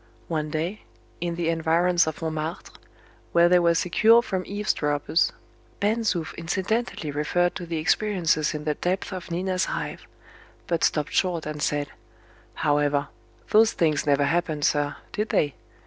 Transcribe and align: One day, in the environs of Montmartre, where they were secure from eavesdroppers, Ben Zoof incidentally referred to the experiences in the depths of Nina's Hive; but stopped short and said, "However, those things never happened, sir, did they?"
One 0.29 0.49
day, 0.49 0.81
in 1.19 1.35
the 1.35 1.49
environs 1.49 2.07
of 2.07 2.23
Montmartre, 2.23 2.73
where 3.33 3.47
they 3.47 3.59
were 3.59 3.75
secure 3.75 4.23
from 4.23 4.43
eavesdroppers, 4.47 5.31
Ben 5.79 5.99
Zoof 5.99 6.35
incidentally 6.37 7.11
referred 7.11 7.53
to 7.57 7.67
the 7.67 7.77
experiences 7.77 8.55
in 8.55 8.63
the 8.63 8.73
depths 8.73 9.13
of 9.13 9.29
Nina's 9.29 9.65
Hive; 9.65 10.07
but 10.65 10.83
stopped 10.83 11.13
short 11.13 11.45
and 11.45 11.61
said, 11.61 11.89
"However, 12.55 13.09
those 13.51 13.73
things 13.73 14.07
never 14.07 14.25
happened, 14.25 14.65
sir, 14.65 14.95
did 15.11 15.29
they?" 15.29 15.53